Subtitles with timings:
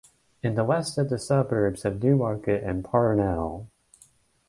[0.41, 3.67] In the west is the suburbs of Newmarket and Parnell.